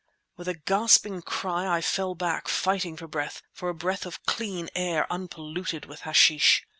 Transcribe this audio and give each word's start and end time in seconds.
With 0.35 0.47
a 0.47 0.55
gasping 0.55 1.21
cry 1.21 1.67
I 1.67 1.79
fell 1.81 2.15
back, 2.15 2.47
fighting 2.47 2.97
for 2.97 3.05
breath, 3.07 3.43
for 3.53 3.69
a 3.69 3.75
breath 3.75 4.07
of 4.07 4.23
clean 4.25 4.67
air 4.75 5.05
unpolluted 5.13 5.85
with 5.85 5.99
hashish. 6.09 6.63